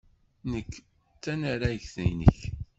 Nekk 0.51 0.73
d 1.13 1.17
tanaragt-nnek. 1.23 2.39